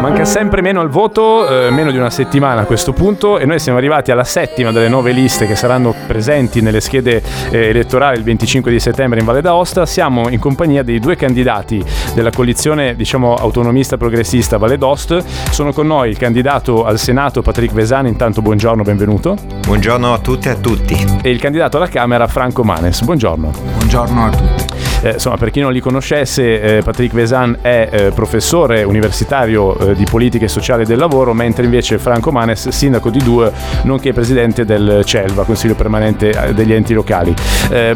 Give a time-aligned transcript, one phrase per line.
[0.00, 3.58] Manca sempre meno al voto, eh, meno di una settimana a questo punto e noi
[3.58, 7.20] siamo arrivati alla settima delle nove liste che saranno presenti nelle schede
[7.50, 9.86] eh, elettorali il 25 di settembre in Valle d'Aosta.
[9.86, 11.84] Siamo in compagnia dei due candidati
[12.14, 15.22] della coalizione diciamo autonomista progressista Valle d'Ost.
[15.50, 19.36] Sono con noi il candidato al Senato Patrick Vesani, intanto buongiorno, benvenuto.
[19.66, 20.96] Buongiorno a tutte e a tutti.
[21.22, 23.50] E il candidato alla Camera Franco Manes, buongiorno.
[23.76, 24.87] Buongiorno a tutti.
[25.00, 29.94] Eh, insomma, per chi non li conoscesse, eh, Patrick Vesan è eh, professore universitario eh,
[29.94, 34.64] di politica e sociale del lavoro, mentre invece Franco Manes, sindaco di Due, nonché presidente
[34.64, 37.34] del CELVA, Consiglio Permanente eh, degli Enti Locali.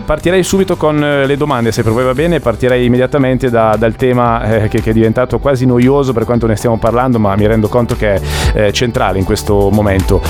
[0.05, 4.67] Partirei subito con le domande, se per voi va bene, partirei immediatamente da, dal tema
[4.69, 7.97] che, che, è diventato quasi noioso per quanto ne stiamo parlando, ma mi rendo conto
[7.97, 8.21] che
[8.53, 10.21] è centrale in questo momento.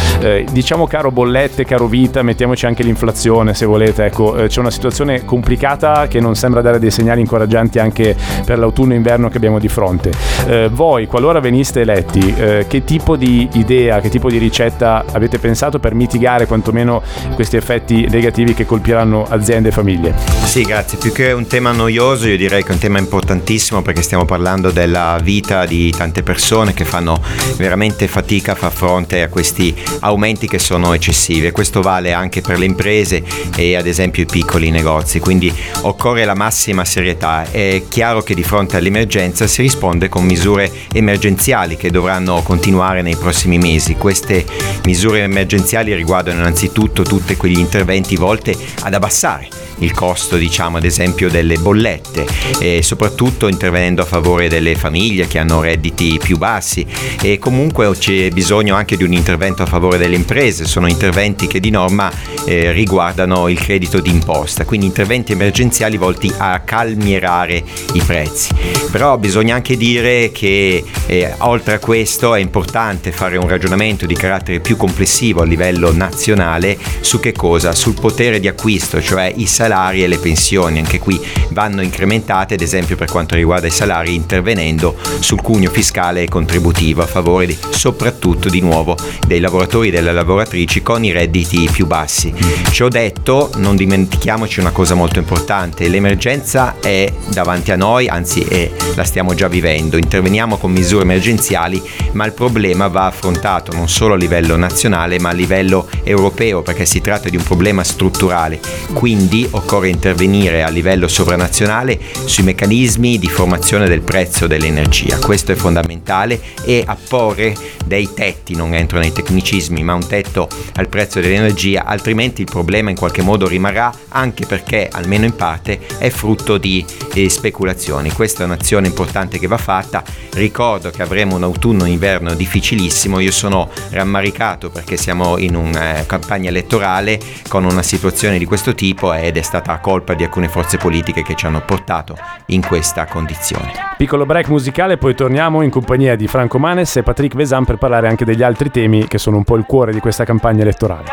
[0.51, 6.07] diciamo caro bollette, caro vita, mettiamoci anche l'inflazione se volete, ecco, c'è una situazione complicata
[6.07, 9.69] che non sembra dare dei segnali incoraggianti anche per l'autunno e inverno che abbiamo di
[9.69, 10.11] fronte.
[10.47, 15.39] Eh, voi, qualora veniste eletti, eh, che tipo di idea, che tipo di ricetta avete
[15.39, 17.03] pensato per mitigare quantomeno
[17.35, 20.15] questi effetti negativi che colpiranno aziende e famiglie?
[20.45, 20.99] Sì, grazie.
[20.99, 24.71] Più che un tema noioso, io direi che è un tema importantissimo perché stiamo parlando
[24.71, 27.21] della vita di tante persone che fanno
[27.57, 32.41] veramente fatica a far fronte a questi aumenti che sono eccessivi e questo vale anche
[32.41, 33.23] per le imprese
[33.57, 35.21] e ad esempio i piccoli negozi.
[35.21, 35.53] Quindi
[35.83, 37.51] occorre la massima massima serietà.
[37.51, 43.17] È chiaro che di fronte all'emergenza si risponde con misure emergenziali che dovranno continuare nei
[43.17, 43.95] prossimi mesi.
[43.95, 44.45] Queste
[44.85, 51.29] misure emergenziali riguardano innanzitutto tutti quegli interventi volti ad abbassare il costo diciamo ad esempio
[51.29, 52.27] delle bollette
[52.59, 56.87] e soprattutto intervenendo a favore delle famiglie che hanno redditi più bassi
[57.21, 61.61] e comunque c'è bisogno anche di un intervento a favore delle imprese, sono interventi che
[61.61, 62.11] di norma
[62.45, 67.63] eh, riguardano il credito d'imposta, quindi interventi emergenziali volti a calmierare
[67.95, 68.51] i prezzi.
[68.91, 74.15] Però bisogna anche dire che eh, oltre a questo è importante fare un ragionamento di
[74.15, 77.73] carattere più complessivo a livello nazionale su che cosa?
[77.73, 81.19] Sul potere di acquisto, cioè i salari salari e le pensioni, anche qui
[81.49, 87.03] vanno incrementate ad esempio per quanto riguarda i salari intervenendo sul cuneo fiscale e contributivo
[87.03, 88.97] a favore di, soprattutto di nuovo
[89.27, 92.35] dei lavoratori e delle lavoratrici con i redditi più bassi.
[92.71, 98.43] Ci ho detto, non dimentichiamoci una cosa molto importante, l'emergenza è davanti a noi, anzi
[98.43, 101.83] è, la stiamo già vivendo, interveniamo con misure emergenziali,
[102.13, 106.85] ma il problema va affrontato non solo a livello nazionale ma a livello europeo perché
[106.85, 108.61] si tratta di un problema strutturale,
[108.93, 115.19] quindi occorre intervenire a livello sovranazionale sui meccanismi di formazione del prezzo dell'energia.
[115.19, 117.55] Questo è fondamentale e apporre
[117.85, 122.91] dei tetti, non entro nei tecnicismi, ma un tetto al prezzo dell'energia, altrimenti il problema
[122.91, 128.11] in qualche modo rimarrà anche perché, almeno in parte, è frutto di eh, speculazioni.
[128.13, 130.03] Questa è un'azione importante che va fatta.
[130.35, 136.49] Ricordo che avremo un autunno-inverno difficilissimo, io sono rammaricato perché siamo in una eh, campagna
[136.49, 141.23] elettorale con una situazione di questo tipo ed è stata colpa di alcune forze politiche
[141.23, 142.17] che ci hanno portato
[142.47, 143.73] in questa condizione.
[143.97, 148.09] Piccolo break musicale, poi torniamo in compagnia di Franco Manes e Patrick Vesan per parlare
[148.09, 151.05] anche degli altri temi che sono un po' il cuore di questa campagna elettorale.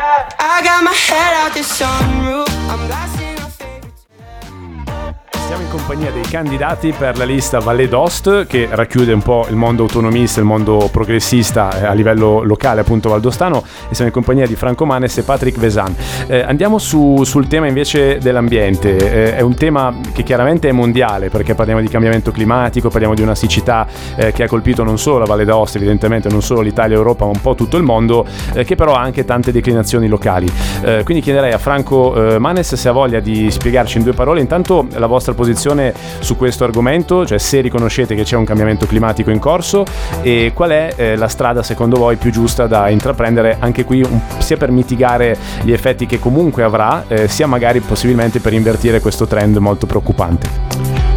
[5.50, 9.56] Siamo in compagnia dei candidati per la lista Valle d'Ost che racchiude un po' il
[9.56, 14.46] mondo autonomista, il mondo progressista eh, a livello locale appunto valdostano e siamo in compagnia
[14.46, 15.92] di Franco Manes e Patrick Vesan.
[16.28, 21.30] Eh, andiamo su, sul tema invece dell'ambiente, eh, è un tema che chiaramente è mondiale
[21.30, 25.18] perché parliamo di cambiamento climatico, parliamo di una siccità eh, che ha colpito non solo
[25.18, 28.24] la Valle d'Aosta evidentemente, non solo l'Italia e l'Europa ma un po' tutto il mondo,
[28.52, 30.48] eh, che però ha anche tante declinazioni locali.
[30.82, 34.86] Eh, quindi chiederei a Franco Manes se ha voglia di spiegarci in due parole intanto
[34.92, 39.38] la vostra posizione su questo argomento, cioè se riconoscete che c'è un cambiamento climatico in
[39.38, 39.86] corso
[40.20, 44.20] e qual è eh, la strada secondo voi più giusta da intraprendere anche qui un,
[44.36, 49.26] sia per mitigare gli effetti che comunque avrà, eh, sia magari possibilmente per invertire questo
[49.26, 50.48] trend molto preoccupante.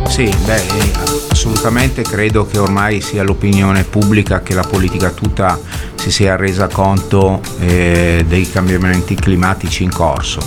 [0.08, 5.60] Sì, beh, assolutamente credo che ormai sia l'opinione pubblica che la politica tutta
[5.96, 10.40] si sia resa conto eh, dei cambiamenti climatici in corso.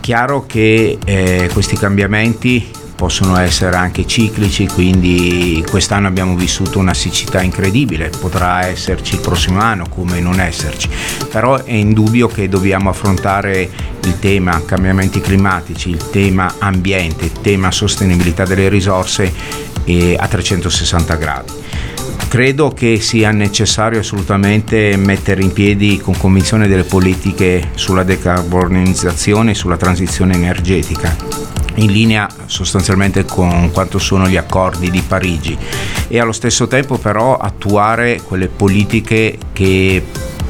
[0.00, 7.42] Chiaro che eh, questi cambiamenti possono essere anche ciclici, quindi quest'anno abbiamo vissuto una siccità
[7.42, 10.88] incredibile, potrà esserci il prossimo anno come non esserci,
[11.30, 13.68] però è indubbio che dobbiamo affrontare
[14.04, 19.32] il tema cambiamenti climatici, il tema ambiente, il tema sostenibilità delle risorse
[20.16, 21.52] a 360 gradi.
[22.28, 29.54] Credo che sia necessario assolutamente mettere in piedi con convinzione delle politiche sulla decarbonizzazione e
[29.54, 35.56] sulla transizione energetica in linea sostanzialmente con quanto sono gli accordi di Parigi
[36.08, 40.02] e allo stesso tempo però attuare quelle politiche che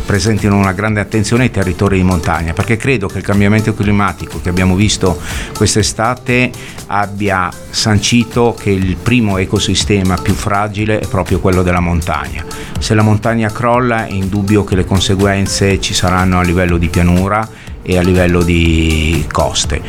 [0.04, 4.48] presentino una grande attenzione ai territori di montagna, perché credo che il cambiamento climatico che
[4.48, 5.18] abbiamo visto
[5.56, 6.50] quest'estate
[6.88, 12.44] abbia sancito che il primo ecosistema più fragile è proprio quello della montagna.
[12.78, 17.48] Se la montagna crolla è indubbio che le conseguenze ci saranno a livello di pianura
[17.82, 19.80] e a livello di coste.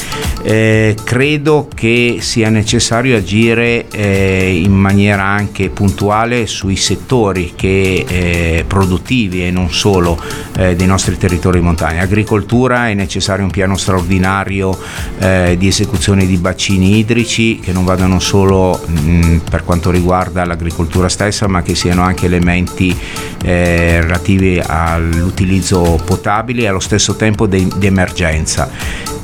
[0.42, 8.66] Eh, credo che sia necessario agire eh, in maniera anche puntuale sui settori che, eh,
[8.68, 10.22] produttivi e non solo
[10.57, 12.01] eh, dei nostri territori di montagna.
[12.01, 14.78] Agricoltura è necessario un piano straordinario
[15.19, 21.10] eh, di esecuzione di bacini idrici che non vadano solo mh, per quanto riguarda l'agricoltura
[21.10, 22.95] stessa ma che siano anche elementi
[23.44, 28.69] eh, relativi all'utilizzo potabile e allo stesso tempo dei di emergenza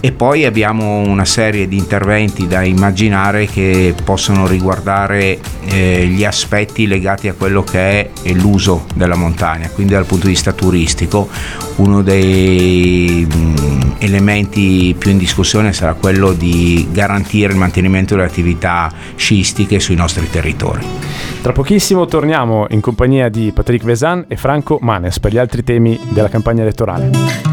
[0.01, 6.87] e poi abbiamo una serie di interventi da immaginare che possono riguardare eh, gli aspetti
[6.87, 11.27] legati a quello che è l'uso della montagna, quindi dal punto di vista turistico
[11.77, 18.27] uno dei mh, mm, elementi più in discussione sarà quello di garantire il mantenimento delle
[18.27, 20.85] attività sciistiche sui nostri territori.
[21.41, 25.99] Tra pochissimo torniamo in compagnia di Patrick Vesan e Franco Manes per gli altri temi
[26.09, 27.48] della campagna elettorale.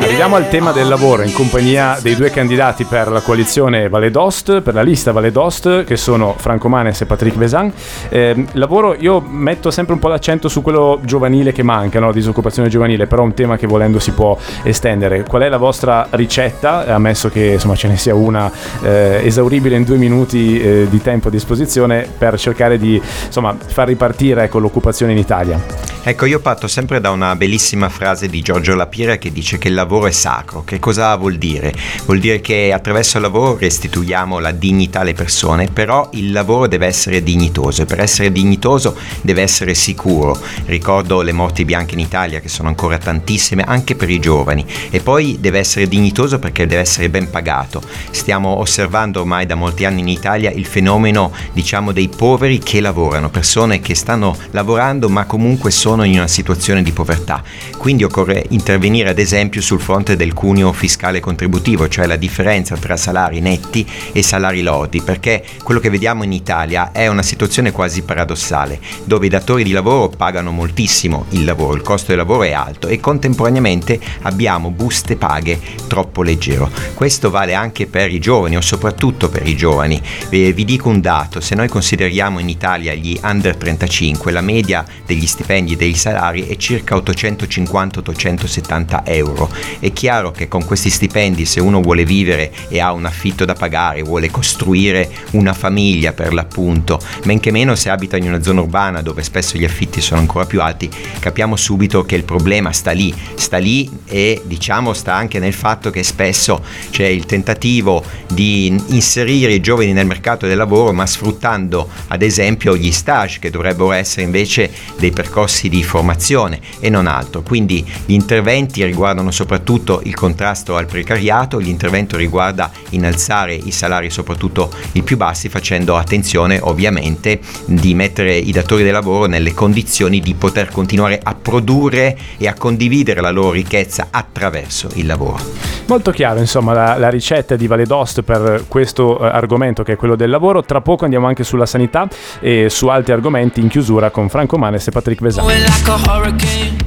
[0.00, 4.62] Arriviamo al tema del lavoro in compagnia dei due candidati per la coalizione Valle d'Ost,
[4.62, 7.70] per la lista Valle d'Ost, che sono Franco Manes e Patrick Vesan.
[8.08, 12.12] Eh, lavoro, io metto sempre un po' l'accento su quello giovanile che manca, no?
[12.12, 15.24] disoccupazione giovanile, però è un tema che volendo si può estendere.
[15.24, 18.50] Qual è la vostra ricetta, ammesso che insomma, ce ne sia una
[18.82, 23.88] eh, esauribile in due minuti eh, di tempo a disposizione, per cercare di insomma, far
[23.88, 25.77] ripartire ecco, l'occupazione in Italia?
[26.00, 29.74] Ecco, io parto sempre da una bellissima frase di Giorgio Lapira che dice che il
[29.74, 30.62] lavoro è sacro.
[30.64, 31.74] Che cosa vuol dire?
[32.06, 36.86] Vuol dire che attraverso il lavoro restituiamo la dignità alle persone, però il lavoro deve
[36.86, 40.38] essere dignitoso e per essere dignitoso deve essere sicuro.
[40.66, 45.00] Ricordo le morti bianche in Italia che sono ancora tantissime anche per i giovani e
[45.00, 47.82] poi deve essere dignitoso perché deve essere ben pagato.
[48.10, 53.28] Stiamo osservando ormai da molti anni in Italia il fenomeno, diciamo, dei poveri che lavorano,
[53.28, 57.42] persone che stanno lavorando ma comunque sono sono in una situazione di povertà.
[57.78, 62.94] Quindi occorre intervenire ad esempio sul fronte del cuneo fiscale contributivo, cioè la differenza tra
[62.98, 68.02] salari netti e salari lodi, perché quello che vediamo in Italia è una situazione quasi
[68.02, 72.52] paradossale, dove i datori di lavoro pagano moltissimo il lavoro, il costo del lavoro è
[72.52, 76.70] alto e contemporaneamente abbiamo buste paghe troppo leggero.
[76.92, 79.98] Questo vale anche per i giovani o soprattutto per i giovani.
[80.28, 84.84] Eh, vi dico un dato, se noi consideriamo in Italia gli under 35, la media
[85.06, 89.50] degli stipendi dei salari è circa 850-870 euro.
[89.78, 93.54] È chiaro che con questi stipendi se uno vuole vivere e ha un affitto da
[93.54, 98.60] pagare, vuole costruire una famiglia per l'appunto, men che meno se abita in una zona
[98.60, 102.90] urbana dove spesso gli affitti sono ancora più alti, capiamo subito che il problema sta
[102.90, 108.66] lì, sta lì e diciamo sta anche nel fatto che spesso c'è il tentativo di
[108.88, 113.92] inserire i giovani nel mercato del lavoro ma sfruttando ad esempio gli stage che dovrebbero
[113.92, 117.42] essere invece dei percorsi di formazione e non altro.
[117.42, 124.70] Quindi gli interventi riguardano soprattutto il contrasto al precariato, l'intervento riguarda innalzare i salari soprattutto
[124.92, 130.34] i più bassi facendo attenzione ovviamente di mettere i datori del lavoro nelle condizioni di
[130.34, 135.38] poter continuare a produrre e a condividere la loro ricchezza attraverso il lavoro.
[135.86, 140.16] Molto chiaro insomma la, la ricetta di Valedost per questo eh, argomento che è quello
[140.16, 140.62] del lavoro.
[140.62, 142.06] Tra poco andiamo anche sulla sanità
[142.40, 145.57] e su altri argomenti in chiusura con Franco Manes e Patrick Vesani.
[145.66, 146.77] Like a hurricane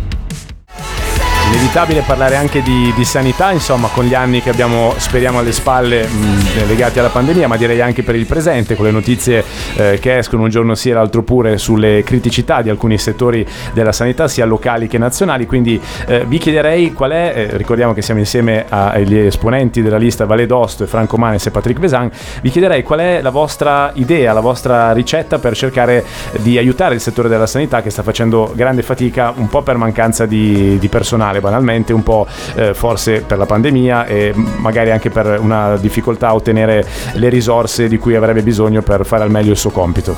[1.52, 6.08] inevitabile parlare anche di, di, sanità, insomma, con gli anni che abbiamo, speriamo, alle spalle
[6.08, 9.44] mh, legati alla pandemia, ma direi anche per il presente, con le notizie
[9.76, 13.92] eh, che escono un giorno sì e l'altro pure sulle criticità di alcuni settori della
[13.92, 15.46] sanità, sia locali che nazionali.
[15.46, 20.26] Quindi eh, vi chiederei qual è, eh, ricordiamo che siamo insieme agli esponenti della lista
[20.26, 22.10] Valle d'Osto, Franco Manes e Patrick Vesan,
[22.42, 26.06] vi chiederei qual è la vostra idea, la vostra ricetta per cercare
[26.40, 30.26] di aiutare il settore della sanità che sta facendo grande fatica un po' per mancanza
[30.26, 35.40] di, di personale banalmente, un po' eh, forse per la pandemia e magari anche per
[35.42, 39.58] una difficoltà a ottenere le risorse di cui avrebbe bisogno per fare al meglio il
[39.58, 40.16] suo compito.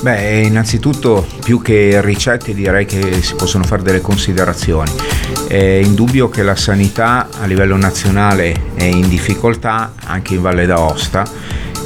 [0.00, 4.92] Beh, innanzitutto più che ricette direi che si possono fare delle considerazioni.
[5.48, 11.24] È indubbio che la sanità a livello nazionale è in difficoltà, anche in Valle d'Aosta,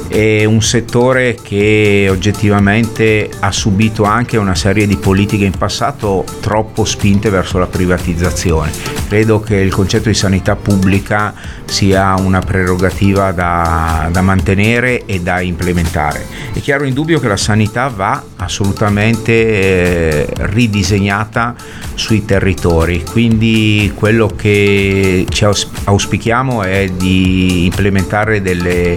[0.07, 6.85] è un settore che oggettivamente ha subito anche una serie di politiche in passato troppo
[6.85, 8.71] spinte verso la privatizzazione.
[9.07, 11.33] Credo che il concetto di sanità pubblica
[11.65, 16.25] sia una prerogativa da, da mantenere e da implementare.
[16.53, 21.55] È chiaro in dubbio che la sanità va assolutamente eh, ridisegnata
[21.95, 25.45] sui territori, quindi quello che ci
[25.85, 28.95] auspichiamo è di implementare delle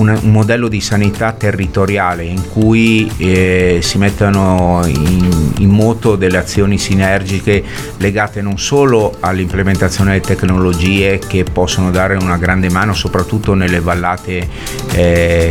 [0.00, 6.38] un, un modello di sanità territoriale in cui eh, si mettano in, in, moto delle
[6.38, 7.62] azioni sinergiche
[7.98, 14.48] legate non solo all'implementazione delle tecnologie che possono dare una grande mano soprattutto nelle vallate
[14.92, 15.48] eh,